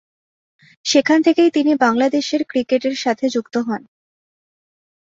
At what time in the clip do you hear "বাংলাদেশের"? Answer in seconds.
1.75-2.41